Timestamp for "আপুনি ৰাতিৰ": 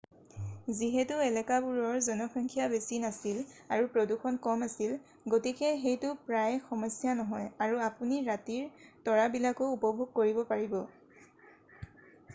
7.89-8.87